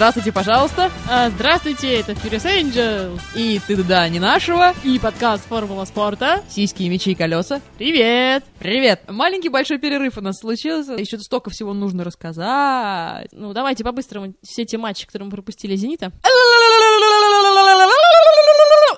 [0.00, 0.90] Здравствуйте, пожалуйста.
[1.10, 4.74] А, здравствуйте, это Furious Angel И ты да, не нашего.
[4.82, 6.42] и подкаст Формула спорта.
[6.48, 7.60] Сиськи, мечи и колеса.
[7.76, 8.42] Привет!
[8.58, 9.02] Привет.
[9.10, 10.94] Маленький большой перерыв у нас случился.
[10.94, 13.28] Еще столько всего нужно рассказать.
[13.32, 16.12] Ну, давайте по-быстрому все те матчи, которые мы пропустили «Зенита».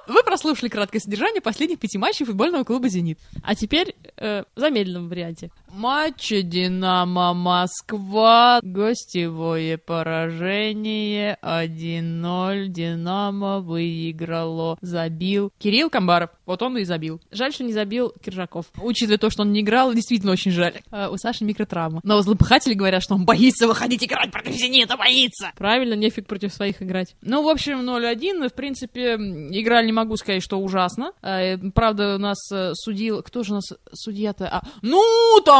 [0.07, 3.19] Вы прослушали краткое содержание последних пяти матчей футбольного клуба «Зенит».
[3.43, 5.51] А теперь э, в замедленном варианте.
[5.73, 8.61] Матч «Динамо Москва».
[8.63, 12.67] Гостевое поражение 1-0.
[12.67, 14.77] «Динамо» выиграло.
[14.83, 16.29] Забил Кирилл Камбаров.
[16.45, 17.23] Вот он и забил.
[17.31, 18.67] Жаль, что не забил Киржаков.
[18.83, 20.75] Учитывая то, что он не играл, действительно очень жаль.
[20.91, 22.01] Э, у Саши микротравма.
[22.03, 25.53] Но злопыхатели говорят, что он боится выходить играть против «Зенита», боится.
[25.57, 27.17] Правильно, нефиг против своих играть.
[27.23, 28.51] Ну, в общем, 0-1.
[28.51, 31.13] В принципе, игра не могу сказать, что ужасно.
[31.23, 33.23] Э, Правда, у нас э, судил...
[33.23, 34.49] Кто же у нас судья-то?
[34.49, 35.01] А, ну,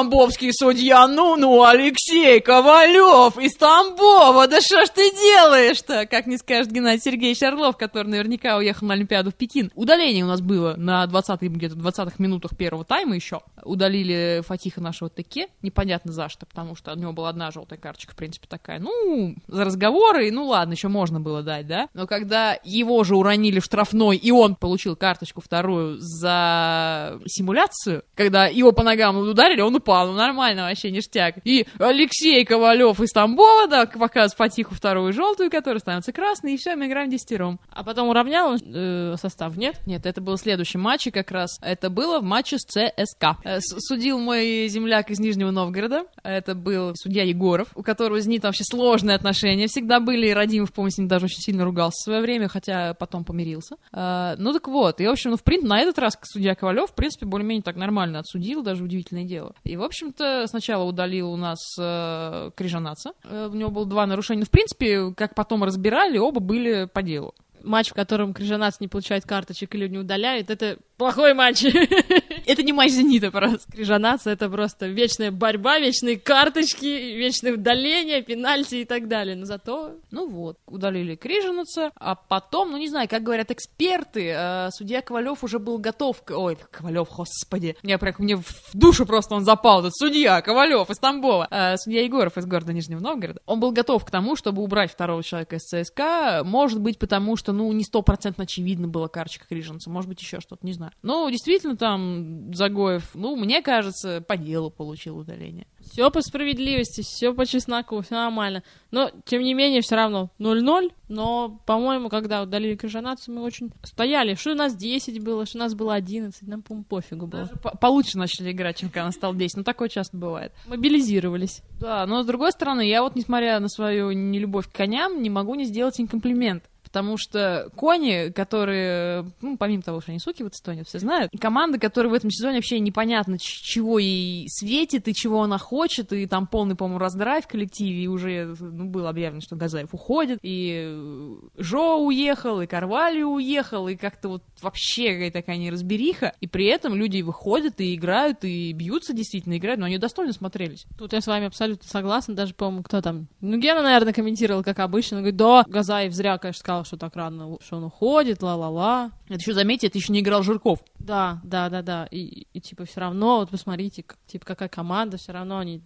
[0.03, 4.49] тамбовский судья, ну-ну, Алексей Ковалев из Тамбова.
[4.49, 6.07] Да что ж ты делаешь-то?
[6.07, 9.71] Как не скажет Геннадий Сергеевич Орлов, который наверняка уехал на Олимпиаду в Пекин.
[9.77, 13.43] Удаление у нас было на 20 где-то 20 минутах первого тайма еще.
[13.63, 15.47] Удалили Фатиха нашего Теке.
[15.63, 18.81] Непонятно за что, потому что у него была одна желтая карточка, в принципе, такая.
[18.81, 21.89] Ну, за разговоры, ну ладно, еще можно было дать, да?
[21.95, 28.47] Но когда его же уронили в штрафной, и он получил карточку вторую за симуляцию, когда
[28.47, 31.37] его по ногам ударили, он упал, ну нормально вообще, ништяк.
[31.45, 36.77] И Алексей Ковалев из Тамбова, да, показывает Фатиху вторую желтую, которая становится красной, и все,
[36.77, 37.61] мы играем десятером.
[37.71, 39.81] А потом уравнял он, э, состав, нет?
[39.87, 43.37] Нет, это был следующий матч, и как раз это было в матче с ЦСКА.
[43.45, 46.05] Э, Судил мой земляк из Нижнего Новгорода.
[46.23, 50.29] Это был судья Егоров, у которого с Зенитом вообще сложные отношения всегда были.
[50.29, 53.77] И Радимов, помню, с ним даже очень сильно ругался в свое время, хотя потом помирился.
[53.93, 56.91] Э, Ну так вот, и в общем, ну в принципе, на этот раз судья Ковалев,
[56.91, 59.55] в принципе, более-менее так нормально отсудил, даже удивительное дело.
[59.65, 63.13] И, в общем-то, сначала удалил у нас э, Крижанаца.
[63.25, 64.41] Э, у него было два нарушения.
[64.41, 67.35] Но, в принципе, как потом разбирали, оба были по делу.
[67.65, 71.65] Матч, в котором Крыжанац не получает карточек или не удаляет, это плохой матч.
[72.47, 73.71] Это не матч Зенита просто.
[73.73, 79.37] Крыжанац— это просто вечная борьба, вечные карточки, вечные удаления, пенальти и так далее.
[79.37, 84.69] Но зато Ну вот, удалили Крижинаца, а потом, ну не знаю, как говорят эксперты, э,
[84.73, 89.35] судья Ковалев уже был готов, к- ой, Ковалев, господи, мне прям мне в душу просто
[89.35, 93.59] он запал, этот судья Ковалев из Тамбова, Э, судья Егоров из города Нижнего Новгорода, он
[93.61, 97.71] был готов к тому, чтобы убрать второго человека из ЦСКА, может быть, потому что, ну,
[97.73, 100.92] не стопроцентно очевидно была карточка Крижинца, может быть, еще что-то, не знаю.
[101.03, 105.67] Ну, действительно, там Загоев, ну, мне кажется, по делу получил удаление.
[105.81, 108.63] все по справедливости, все по чесноку, все нормально.
[108.91, 110.91] Но, тем не менее, все равно 0-0.
[111.09, 114.35] Но, по-моему, когда удалили Крыжанацу, мы очень стояли.
[114.35, 117.43] Что у нас 10 было, что у нас было 11, нам, по-моему, пофигу было.
[117.47, 120.53] Даже по- получше начали играть, чем когда стал 10, ну, такое часто бывает.
[120.69, 121.63] Мобилизировались.
[121.81, 125.55] Да, но с другой стороны, я вот, несмотря на свою нелюбовь к коням, не могу
[125.55, 126.65] не сделать им комплимент.
[126.93, 131.79] Потому что кони, которые, ну, помимо того, что они суки в Эстонии, все знают, команда,
[131.79, 136.47] которая в этом сезоне вообще непонятно, чего ей светит и чего она хочет, и там
[136.47, 141.35] полный, по-моему, раздрай в коллективе, и уже ну, было объявлено, что Газаев уходит, и э,
[141.57, 147.23] Жо уехал, и Карвалью уехал, и как-то вот вообще такая неразбериха, и при этом люди
[147.23, 150.85] выходят и играют, и бьются действительно, играют, но они достойно смотрелись.
[150.99, 153.29] Тут я с вами абсолютно согласна, даже, по-моему, кто там...
[153.41, 155.17] Ну, Гена, наверное, комментировал, как обычно.
[155.17, 159.13] Он говорит, да, Газаев зря, конечно, сказал, что так рано, что он уходит, ла-ла-ла.
[159.27, 160.81] Это еще, заметьте, это еще не играл Жирков.
[160.99, 162.07] Да, да, да, да.
[162.11, 165.83] И, и, типа все равно, вот посмотрите, как, типа какая команда, все равно они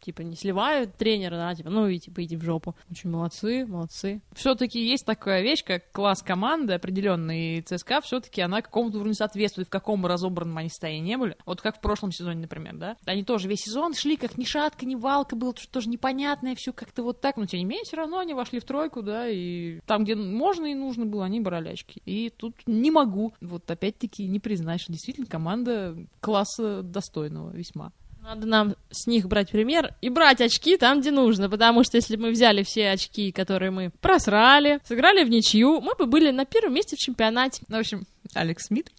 [0.00, 2.74] типа не сливают тренера, да, типа, ну и типа иди в жопу.
[2.90, 4.22] Очень молодцы, молодцы.
[4.32, 7.58] Все-таки есть такая вещь, как класс команды определенный.
[7.58, 11.36] И ЦСКА все-таки она какому-то уровню соответствует, в каком разобранном они состоянии не были.
[11.46, 12.96] Вот как в прошлом сезоне, например, да?
[13.06, 17.02] Они тоже весь сезон шли, как ни шатка, ни валка, было тоже непонятное, все как-то
[17.02, 17.36] вот так.
[17.36, 20.66] Но тем не менее, все равно они вошли в тройку, да, и там, где можно
[20.66, 22.00] и нужно было, они брали очки.
[22.06, 27.92] И тут не могу, вот опять-таки, не признать, что действительно команда класса достойного весьма.
[28.22, 32.16] Надо нам с них брать пример и брать очки там, где нужно, потому что если
[32.16, 36.44] бы мы взяли все очки, которые мы просрали, сыграли в ничью, мы бы были на
[36.44, 37.62] первом месте в чемпионате.
[37.68, 38.90] Ну, в общем, Алекс Смит.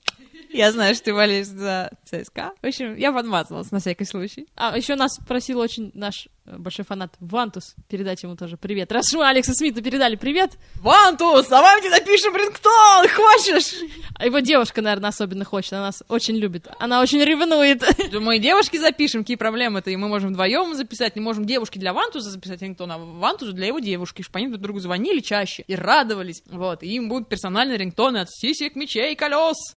[0.54, 2.54] Я знаю, что ты болеешь за ЦСКА.
[2.62, 4.48] В общем, я подмазывалась на всякий случай.
[4.56, 8.92] А еще нас просил очень наш э, большой фанат Вантус передать ему тоже привет.
[8.92, 13.76] Раз мы Алекса Смита передали привет, Вантус, давай мне напишем рингтон, хочешь?
[14.16, 16.68] а его девушка, наверное, особенно хочет, она нас очень любит.
[16.80, 17.84] Она очень ревнует.
[18.12, 22.30] Мы девушки запишем, какие проблемы-то, и мы можем вдвоем записать, не можем девушке для Вантуза
[22.30, 26.44] записать рингтон, а Вантузу для его девушки, чтобы они друг другу звонили чаще и радовались,
[26.48, 29.76] вот, и им будут персональные рингтоны от сисек, мечей и колес.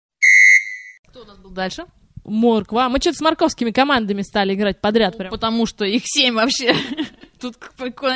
[1.13, 1.85] Кто у нас был дальше?
[2.25, 2.89] Морква.
[2.89, 5.31] Мы что-то с морковскими командами стали играть подряд прям.
[5.31, 6.75] Потому что их семь вообще.
[7.39, 7.57] Тут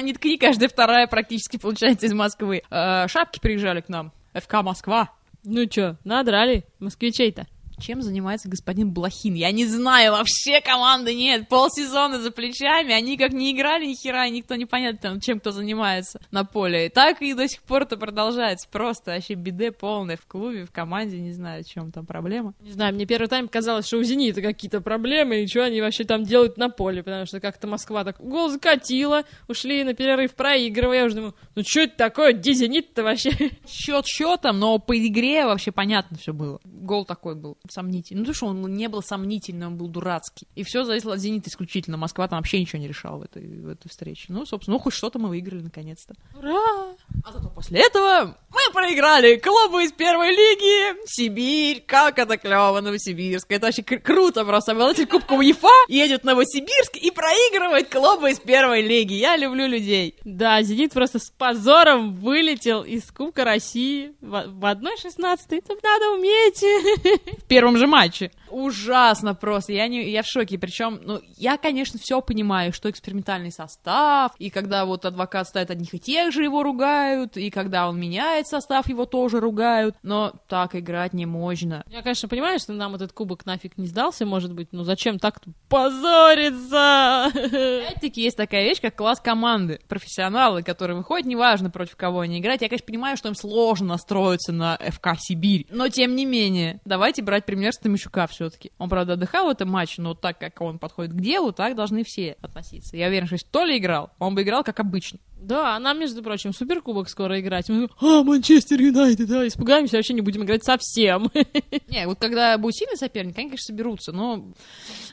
[0.02, 2.62] не ткни, каждая вторая практически получается из Москвы.
[2.70, 4.12] Э, шапки приезжали к нам.
[4.32, 5.10] ФК Москва.
[5.44, 7.46] Ну чё, надрали москвичей-то.
[7.78, 9.34] Чем занимается господин Блохин?
[9.34, 11.48] Я не знаю, вообще команды нет.
[11.48, 15.40] Полсезона за плечами, они как не играли ни хера, и никто не понятно, там, чем
[15.40, 16.86] кто занимается на поле.
[16.86, 18.66] И так и до сих пор это продолжается.
[18.70, 22.54] Просто вообще беде полное в клубе, в команде, не знаю, в чем там проблема.
[22.60, 26.04] Не знаю, мне первый тайм казалось, что у «Зенита» какие-то проблемы, и что они вообще
[26.04, 31.00] там делают на поле, потому что как-то Москва так гол закатила, ушли на перерыв проигрывая.
[31.00, 33.30] Я уже думаю, ну что это такое, где «Зенит»-то вообще?
[33.68, 36.58] Счет счетом, но по игре вообще понятно все было.
[36.64, 38.20] Гол такой был сомнительный.
[38.20, 40.46] Ну, то, что он не был сомнительным, он был дурацкий.
[40.54, 41.96] И все зависело от «Зенита» исключительно.
[41.96, 44.26] Москва там вообще ничего не решала в этой, в этой встрече.
[44.28, 46.14] Ну, собственно, ну, хоть что-то мы выиграли наконец-то.
[46.36, 46.85] Ура!
[47.24, 51.82] А зато после этого мы проиграли клубу из первой лиги Сибирь.
[51.86, 53.50] Как это клево, Новосибирск.
[53.50, 54.72] Это вообще кр- круто просто.
[54.72, 59.14] Обладатель Кубка УЕФА едет в Новосибирск и проигрывает клубу из первой лиги.
[59.14, 60.16] Я люблю людей.
[60.24, 65.36] Да, «Зенит» просто с позором вылетел из Кубка России в, в 1-16.
[65.50, 66.62] Это надо уметь.
[67.42, 68.30] В первом же матче.
[68.50, 69.72] Ужасно просто.
[69.72, 70.58] Я, не, я в шоке.
[70.58, 75.92] Причем, ну, я, конечно, все понимаю, что экспериментальный состав, и когда вот адвокат ставит одних
[75.94, 76.95] и тех же его ругают,
[77.34, 79.96] и когда он меняет состав, его тоже ругают.
[80.02, 81.84] Но так играть не можно.
[81.88, 85.40] Я, конечно, понимаю, что нам этот кубок нафиг не сдался, может быть, но зачем так
[85.68, 87.26] позориться?
[87.26, 89.80] Опять-таки есть такая вещь, как класс команды.
[89.88, 92.62] Профессионалы, которые выходят, неважно против кого они играть.
[92.62, 95.66] Я, конечно, понимаю, что им сложно настроиться на ФК Сибирь.
[95.70, 98.72] Но, тем не менее, давайте брать пример с Томищука все-таки.
[98.78, 102.04] Он, правда, отдыхал в этом матче, но так как он подходит к делу, так должны
[102.04, 102.96] все относиться.
[102.96, 105.18] Я уверен, что если Толя играл, он бы играл как обычно.
[105.38, 107.68] Да, а нам, между прочим, суперкубок скоро играть.
[107.68, 111.30] Мы, а, Манчестер Юнайтед, да, испугаемся, вообще не будем играть совсем.
[111.88, 114.52] Не, вот когда будет сильный соперник, они, конечно, соберутся, но...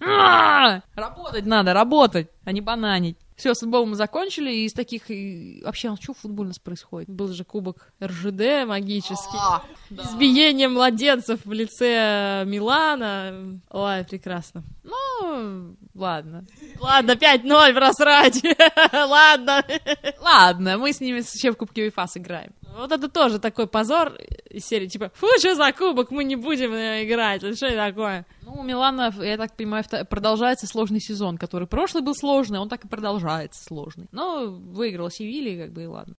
[0.02, 0.81] А!
[0.96, 3.18] Работать надо, работать, а не бананить.
[3.35, 5.09] Все, с футболом мы закончили, и из таких...
[5.09, 7.09] и Вообще, а что в футболе у нас происходит?
[7.09, 9.38] Был же кубок РЖД магический.
[9.39, 13.59] А, Избиение младенцев в лице Милана.
[13.69, 14.63] Ой, прекрасно.
[14.83, 16.45] Ну, ладно.
[16.80, 18.41] Ладно, 5-0 просрать.
[18.94, 19.63] Ладно.
[20.19, 22.53] Ладно, мы с ними еще в Кубке УЕФА сыграем.
[22.75, 24.13] Вот это тоже такой позор
[24.50, 28.25] из серии, типа, фу, что за кубок, мы не будем э, играть, что это такое?
[28.53, 32.85] Ну, у Милана, я так понимаю, продолжается сложный сезон, который прошлый был сложный, он так
[32.85, 34.07] и продолжается сложный.
[34.11, 36.15] Но выиграл Севилья, как бы и ладно.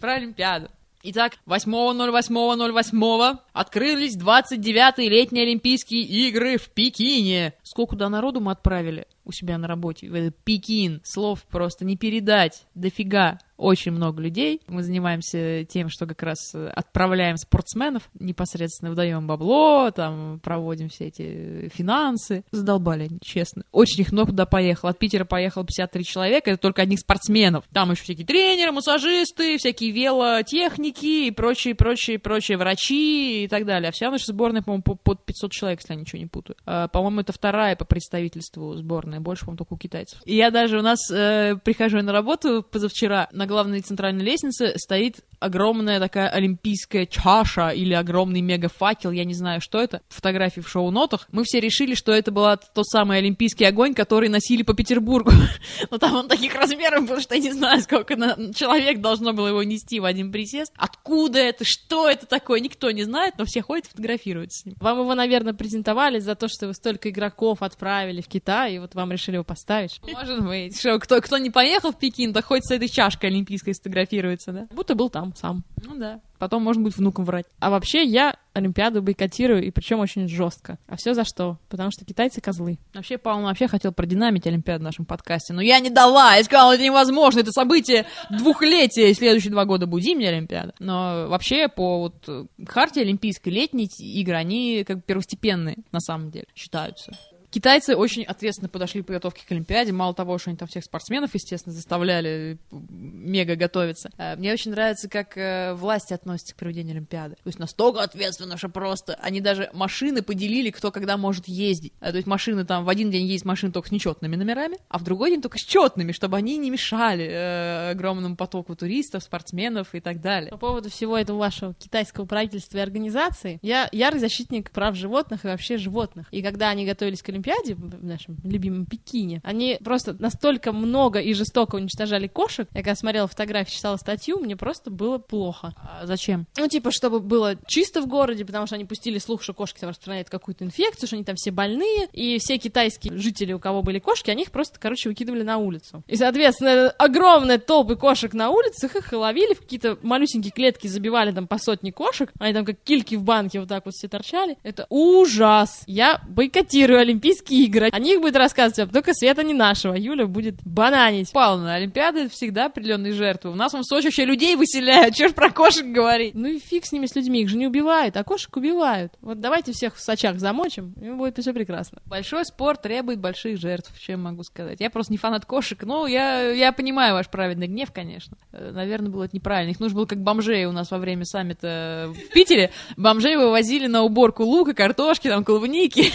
[0.00, 0.68] Про Олимпиаду.
[1.02, 7.52] Итак, 8.08.08 открылись 29-е летние Олимпийские игры в Пекине.
[7.62, 10.08] Сколько туда народу мы отправили у себя на работе?
[10.08, 11.02] В этот Пекин.
[11.04, 12.64] Слов просто не передать.
[12.74, 13.38] Дофига.
[13.64, 14.60] Очень много людей.
[14.68, 21.70] Мы занимаемся тем, что как раз отправляем спортсменов, непосредственно выдаем бабло, там проводим все эти
[21.74, 22.44] финансы.
[22.50, 23.64] Задолбали честно.
[23.72, 24.90] Очень их много туда поехало.
[24.90, 27.64] От Питера поехало 53 человека, это только одних спортсменов.
[27.72, 33.88] Там еще всякие тренеры, массажисты, всякие велотехники и прочие, прочие, прочие врачи и так далее.
[33.88, 36.56] А вся наша сборная, по-моему, по- под 500 человек, если я ничего не путаю.
[36.66, 40.20] А, по-моему, это вторая по представительству сборная, больше, по-моему, только у китайцев.
[40.26, 45.20] И я даже у нас э, прихожу на работу позавчера, на главной центральной лестнице стоит
[45.38, 51.28] огромная такая олимпийская чаша или огромный мегафакел, я не знаю, что это, фотографии в шоу-нотах.
[51.30, 52.44] Мы все решили, что это был
[52.74, 55.30] тот самый олимпийский огонь, который носили по Петербургу.
[55.90, 59.48] Но там он таких размеров был, что я не знаю, сколько на- человек должно было
[59.48, 60.72] его нести в один присест.
[60.76, 64.76] Откуда это, что это такое, никто не знает, но все ходят и фотографируются с ним.
[64.80, 68.94] Вам его, наверное, презентовали за то, что вы столько игроков отправили в Китай, и вот
[68.94, 70.00] вам решили его поставить.
[70.10, 70.78] Может быть.
[70.78, 74.66] Что, кто, кто не поехал в Пекин, да хоть с этой чашкой олимпийской сфотографируется, да?
[74.74, 75.64] Будто был там сам.
[75.84, 76.20] Ну да.
[76.38, 77.46] Потом можно будет внукам врать.
[77.58, 80.78] А вообще я Олимпиаду бойкотирую, и причем очень жестко.
[80.88, 81.58] А все за что?
[81.68, 82.78] Потому что китайцы козлы.
[82.92, 86.34] Вообще, Павел вообще хотел продинамить Олимпиаду в нашем подкасте, но я не дала.
[86.36, 90.74] Я сказала, это невозможно, это событие двухлетия, и следующие два года будет зимняя Олимпиада.
[90.78, 96.00] Но вообще, по вот э, харте олимпийской летние т- игры, они как бы первостепенные, на
[96.00, 97.12] самом деле, считаются.
[97.54, 99.92] Китайцы очень ответственно подошли к подготовке к Олимпиаде.
[99.92, 104.10] Мало того, что они там всех спортсменов, естественно, заставляли э, мега готовиться.
[104.18, 107.36] Э, Мне очень нравится, как э, власти относятся к проведению Олимпиады.
[107.36, 111.92] То есть настолько ответственно, что просто они даже машины поделили, кто когда может ездить.
[112.00, 115.04] То есть машины там в один день есть машины только с нечетными номерами, а в
[115.04, 120.20] другой день только с четными, чтобы они не мешали огромному потоку туристов, спортсменов и так
[120.20, 120.50] далее.
[120.50, 125.46] По поводу всего этого вашего китайского правительства и организации, я ярый защитник прав животных и
[125.46, 126.26] вообще животных.
[126.32, 131.20] И когда они готовились к Олимпиаде, Олимпиаде, в нашем любимом Пекине, они просто настолько много
[131.20, 132.68] и жестоко уничтожали кошек.
[132.72, 135.74] Я когда смотрела фотографии, читала статью, мне просто было плохо.
[135.76, 136.46] А зачем?
[136.56, 139.90] Ну, типа, чтобы было чисто в городе, потому что они пустили слух, что кошки там
[139.90, 143.98] распространяют какую-то инфекцию, что они там все больные, и все китайские жители, у кого были
[143.98, 146.02] кошки, они их просто, короче, выкидывали на улицу.
[146.06, 151.46] И, соответственно, огромные толпы кошек на улицах, их ловили в какие-то малюсенькие клетки, забивали там
[151.46, 154.56] по сотне кошек, они там как кильки в банке вот так вот все торчали.
[154.62, 155.82] Это ужас!
[155.86, 157.88] Я бойкотирую Олимпийские игры.
[157.92, 159.94] О них будет рассказывать, только Света не нашего.
[159.94, 161.32] Юля будет бананить.
[161.32, 163.50] Павловна, Олимпиады всегда определенные жертвы.
[163.50, 166.34] У нас в Сочи вообще людей выселяют, чё ж про кошек говорить?
[166.34, 169.12] Ну и фиг с ними, с людьми, их же не убивают, а кошек убивают.
[169.20, 172.00] Вот давайте всех в Сочах замочим, и будет все прекрасно.
[172.06, 174.80] Большой спорт требует больших жертв, чем могу сказать.
[174.80, 178.36] Я просто не фанат кошек, но я, я понимаю ваш праведный гнев, конечно.
[178.52, 179.70] Э, Наверное, было это неправильно.
[179.70, 182.70] Их нужно было как бомжей у нас во время саммита в Питере.
[182.96, 186.12] Бомжей вывозили на уборку лука, картошки, там, клубники.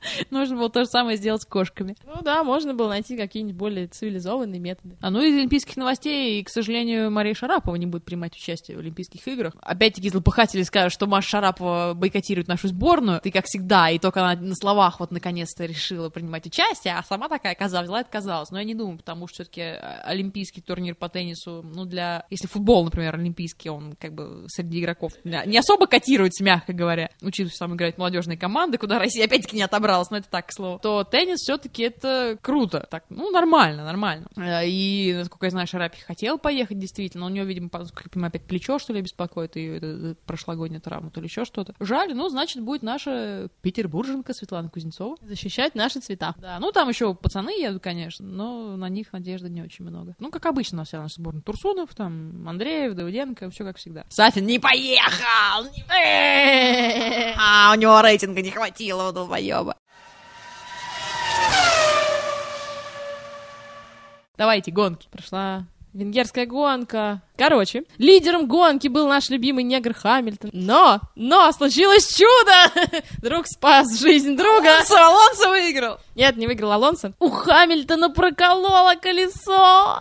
[0.30, 1.96] Нужно было то же самое сделать с кошками.
[2.04, 4.96] Ну да, можно было найти какие-нибудь более цивилизованные методы.
[5.00, 9.26] А ну из олимпийских новостей, к сожалению, Мария Шарапова не будет принимать участие в Олимпийских
[9.26, 9.54] играх.
[9.60, 13.20] Опять-таки злопыхатели скажут, что Маша Шарапова бойкотирует нашу сборную.
[13.20, 17.28] Ты как всегда, и только она на словах вот наконец-то решила принимать участие, а сама
[17.28, 18.50] такая оказалась, взяла и отказалась.
[18.50, 22.26] Но я не думаю, потому что все-таки олимпийский турнир по теннису, ну для...
[22.30, 27.10] Если футбол, например, олимпийский, он как бы среди игроков не особо котируется, мягко говоря.
[27.22, 30.52] Учитывая, что там играют молодежные команды, куда Россия опять-таки не отобралась, но это так, к
[30.52, 30.78] слову.
[30.82, 32.86] То теннис все-таки это круто.
[32.90, 34.26] Так, ну, нормально, нормально.
[34.36, 38.42] Э, И, насколько я знаю, Шарапих хотел поехать, действительно, но у него, видимо, понимаю, опять
[38.44, 41.74] плечо, что ли, беспокоит, и это, это прошлогодняя травма, то ли еще что-то.
[41.80, 45.16] Жаль, ну, значит, будет наша петербурженка Светлана Кузнецова.
[45.22, 46.34] Защищать наши цвета.
[46.38, 50.14] Да, ну там еще пацаны едут, конечно, но на них надежды не очень много.
[50.18, 54.04] Ну, как обычно, вся наша сборная Турсунов, там, Андреев, Давыденко, все как всегда.
[54.10, 55.64] Сафин не поехал!
[55.76, 55.84] Не-
[57.40, 59.76] А, у него рейтинга не хватило, у долбоеба.
[64.38, 65.08] Давайте, гонки.
[65.10, 67.22] Прошла венгерская гонка.
[67.36, 70.50] Короче, лидером гонки был наш любимый негр Хамильтон.
[70.52, 73.02] Но, но, случилось чудо!
[73.22, 74.76] Друг спас жизнь друга.
[74.76, 75.98] Алонсо, Алонсо выиграл!
[76.14, 77.14] Нет, не выиграл Алонсо.
[77.18, 79.98] У Хамильтона прокололо колесо.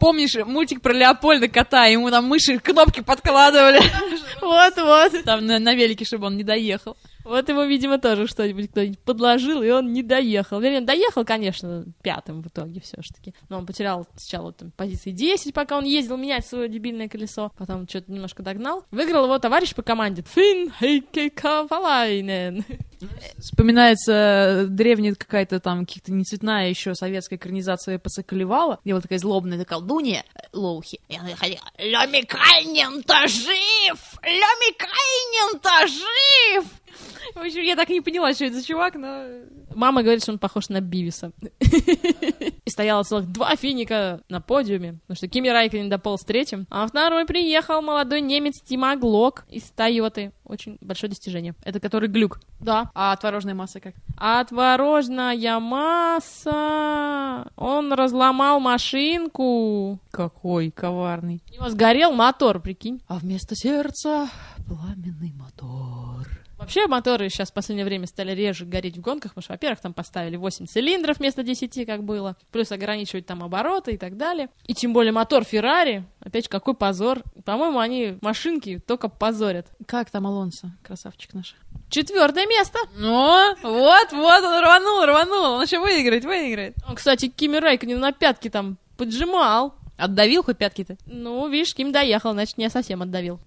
[0.00, 1.86] Помнишь мультик про Леопольда кота?
[1.86, 3.80] Ему там мыши кнопки подкладывали.
[4.40, 5.24] Вот-вот.
[5.24, 6.96] Там на, на велике, чтобы он не доехал.
[7.24, 10.60] Вот ему, видимо, тоже что-нибудь кто-нибудь подложил, и он не доехал.
[10.60, 13.34] Вернее, доехал, конечно, пятым в итоге все ж таки.
[13.48, 17.50] Но он потерял сначала там, позиции 10, пока он ездил менять свое дебильное колесо.
[17.56, 18.84] Потом что-то немножко догнал.
[18.90, 22.64] Выиграл его товарищ по команде Фин Хейке Кавалайнен.
[23.38, 29.64] Вспоминается древняя какая-то там каких-то нецветная еще советская экранизация эпоса Калевала, где вот такая злобная
[29.64, 31.00] колдунья э, Лоухи.
[31.08, 34.18] И она ходила «Лемикайнен-то жив!
[34.22, 36.64] Лемикайнен-то жив!»
[37.34, 39.24] В общем, я так и не поняла, что это за чувак, но...
[39.74, 41.32] Мама говорит, что он похож на Бивиса.
[41.60, 47.26] И стояло целых два финика на подиуме, потому что Кими Райконен дополз третьим, а второй
[47.26, 50.32] приехал молодой немец Тима Глок из Тойоты.
[50.44, 51.54] Очень большое достижение.
[51.64, 52.38] Это который глюк.
[52.60, 52.90] Да.
[52.94, 53.94] А творожная масса как?
[54.16, 57.50] А творожная масса...
[57.56, 59.98] Он разломал машинку.
[60.10, 61.42] Какой коварный.
[61.50, 63.02] У него сгорел мотор, прикинь.
[63.08, 64.28] А вместо сердца
[64.66, 65.93] пламенный мотор.
[66.64, 69.92] Вообще моторы сейчас в последнее время стали реже гореть в гонках, потому что, во-первых, там
[69.92, 74.48] поставили 8 цилиндров вместо 10, как было, плюс ограничивать там обороты и так далее.
[74.64, 77.22] И тем более мотор Феррари, опять же, какой позор.
[77.44, 79.66] По-моему, они машинки только позорят.
[79.86, 81.54] Как там Алонсо, красавчик наш?
[81.90, 82.78] Четвертое место.
[82.96, 85.56] Ну, вот, вот, он рванул, рванул.
[85.56, 86.76] Он еще выиграет, выиграет.
[86.88, 89.74] Он, кстати, Кими Райконен на пятки там поджимал.
[89.98, 90.96] Отдавил хоть пятки-то?
[91.04, 93.38] Ну, видишь, Ким доехал, значит, не совсем отдавил.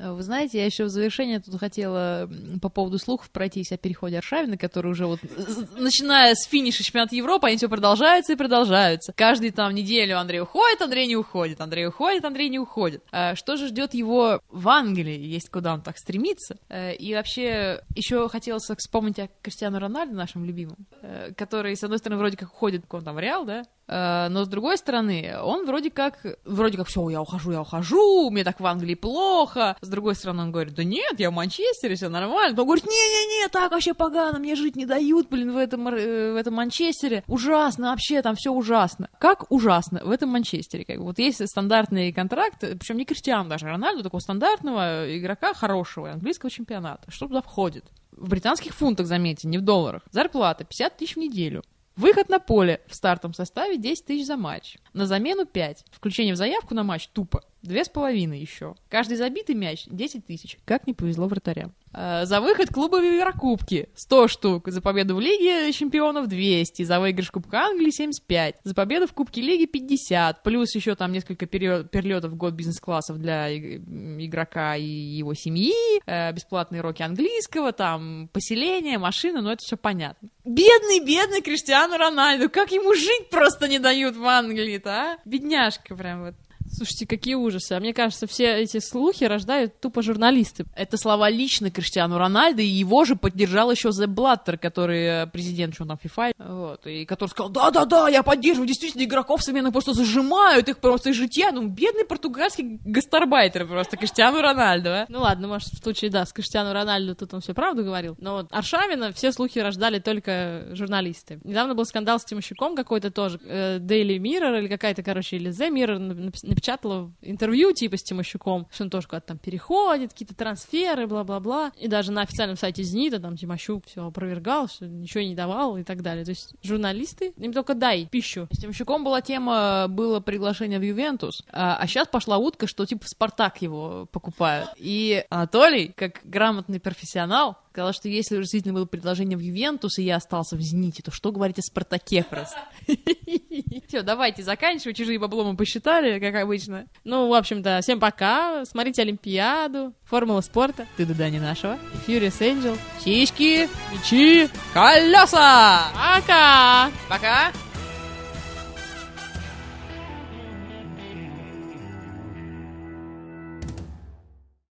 [0.00, 2.28] Э, Вы знаете, я еще в завершение тут хотела
[2.62, 7.14] по поводу слухов пройтись о переходе Аршавина, который уже вот, з- начиная с финиша чемпионата
[7.14, 9.12] Европы, они все продолжаются и продолжаются.
[9.12, 13.02] Каждую там неделю Андрей уходит, Андрей не уходит, Андрей уходит, Андрей не уходит.
[13.12, 16.56] А Что же ждет его в Англии, есть куда он так стремится?
[16.68, 21.98] Э, И вообще, еще хотелось вспомнить о Криштиану Рональду, нашем любимом, э, который, с одной
[21.98, 25.66] стороны, вроде как уходит, он там в Реал, да, Э, но с другой стороны, он
[25.66, 29.76] вроде как, вроде как, все, я ухожу, я ухожу, мне так в Англии плохо.
[29.80, 32.54] С другой стороны, он говорит, да нет, я в Манчестере, все нормально.
[32.54, 36.32] Но он говорит, не-не-не, так вообще погано, мне жить не дают, блин, в этом, э,
[36.32, 37.24] в этом Манчестере.
[37.26, 39.08] Ужасно, вообще там все ужасно.
[39.18, 40.84] Как ужасно в этом Манчестере?
[40.84, 40.98] Как.
[40.98, 46.50] Вот есть стандартный контракт, причем не Криштиану даже, а Рональду, такого стандартного игрока хорошего английского
[46.50, 47.10] чемпионата.
[47.10, 47.84] Что туда входит?
[48.12, 50.02] В британских фунтах, заметьте, не в долларах.
[50.10, 51.62] Зарплата 50 тысяч в неделю.
[52.00, 54.78] Выход на поле в стартовом составе 10 тысяч за матч.
[54.94, 55.84] На замену 5.
[55.90, 57.44] Включение в заявку на матч тупо.
[57.62, 58.74] Две с половиной еще.
[58.88, 60.56] Каждый забитый мяч 10 тысяч.
[60.64, 61.72] Как не повезло вратарям.
[61.92, 64.68] Э, За выход клуба в Еврокубки 100 штук.
[64.68, 66.84] За победу в Лиге чемпионов 200.
[66.84, 68.56] За выигрыш Кубка Англии 75.
[68.64, 70.42] За победу в Кубке Лиги 50.
[70.42, 75.74] Плюс еще там несколько пере- перелетов в год бизнес-классов для игрока и его семьи.
[76.06, 80.28] э, Бесплатные уроки английского, там поселение, машина, но это все понятно.
[80.44, 82.48] Бедный, бедный Криштиану Рональду.
[82.48, 85.18] Как ему жить просто не дают в Англии-то, а?
[85.24, 86.34] Бедняжка прям вот.
[86.72, 87.72] Слушайте, какие ужасы.
[87.72, 90.66] А мне кажется, все эти слухи рождают тупо журналисты.
[90.76, 95.74] Это слова лично Криштиану Рональду, и его же поддержал еще Зе Блаттер, который э, президент,
[95.74, 100.68] что там, FIFA, вот, и который сказал, да-да-да, я поддерживаю, действительно, игроков современных просто зажимают,
[100.68, 105.06] их просто из житья, ну, бедный португальский гастарбайтер просто, Криштиану Рональду, а.
[105.08, 108.14] Ну ладно, может, в случае, да, с Криштиану Рональду тут он все правду говорил.
[108.18, 111.40] Но вот Аршавина все слухи рождали только журналисты.
[111.44, 113.40] Недавно был скандал с Тимощуком какой-то тоже.
[113.44, 118.68] э, Daily Mirror или какая-то, короче, или The Mirror нап- напечатала интервью типа с Тимощуком,
[118.70, 121.72] что он тоже куда-то там переходит, какие-то трансферы, бла-бла-бла.
[121.76, 125.82] И даже на официальном сайте «Зенита» там Тимощук все опровергал, что ничего не давал и
[125.82, 126.24] так далее.
[126.24, 128.46] То есть журналисты, им только дай пищу.
[128.52, 133.08] С Тимощуком была тема, было приглашение в Ювентус, а, сейчас пошла утка, что типа в
[133.08, 134.70] Спартак его покупают.
[134.76, 140.02] И Анатолий, как грамотный профессионал, сказал, что если уже действительно было предложение в Ювентус, и
[140.02, 142.58] я остался в Зените, то что говорить о Спартаке просто?
[143.88, 146.86] Все, давайте заканчивать, чужие бабло мы посчитали, как обычно.
[147.04, 148.64] Ну, в общем-то, всем пока.
[148.64, 151.78] Смотрите Олимпиаду, Формула спорта, Ты да не нашего.
[152.06, 152.76] Furious Angel.
[153.02, 155.90] Сиськи, мечи, колеса!
[155.94, 156.90] Пока!
[157.08, 157.52] Пока!